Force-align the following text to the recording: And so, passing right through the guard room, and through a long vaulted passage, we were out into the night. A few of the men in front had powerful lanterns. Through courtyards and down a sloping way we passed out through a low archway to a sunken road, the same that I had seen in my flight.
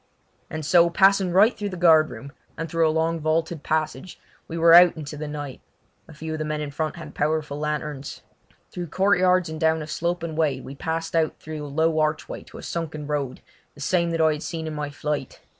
And 0.49 0.65
so, 0.65 0.89
passing 0.89 1.31
right 1.31 1.55
through 1.55 1.69
the 1.69 1.77
guard 1.77 2.09
room, 2.09 2.31
and 2.57 2.67
through 2.67 2.89
a 2.89 2.89
long 2.89 3.19
vaulted 3.19 3.61
passage, 3.61 4.19
we 4.47 4.57
were 4.57 4.73
out 4.73 4.97
into 4.97 5.15
the 5.15 5.27
night. 5.27 5.61
A 6.07 6.13
few 6.15 6.33
of 6.33 6.39
the 6.39 6.43
men 6.43 6.59
in 6.59 6.71
front 6.71 6.95
had 6.95 7.13
powerful 7.13 7.59
lanterns. 7.59 8.23
Through 8.71 8.87
courtyards 8.87 9.47
and 9.47 9.59
down 9.61 9.79
a 9.83 9.85
sloping 9.85 10.35
way 10.35 10.59
we 10.59 10.73
passed 10.73 11.15
out 11.15 11.37
through 11.37 11.63
a 11.63 11.67
low 11.67 11.99
archway 11.99 12.41
to 12.45 12.57
a 12.57 12.63
sunken 12.63 13.05
road, 13.05 13.41
the 13.75 13.79
same 13.81 14.09
that 14.09 14.21
I 14.21 14.31
had 14.31 14.41
seen 14.41 14.65
in 14.65 14.73
my 14.73 14.89
flight. 14.89 15.39